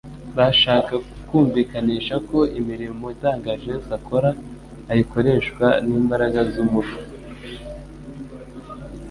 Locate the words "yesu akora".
3.73-4.29